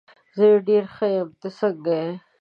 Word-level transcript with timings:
زه 0.37 0.45
ډېر 0.67 0.83
ښه 0.95 1.07
یم، 1.15 1.29
ته 1.39 1.47
څنګه 1.59 1.91
یې؟ 2.01 2.09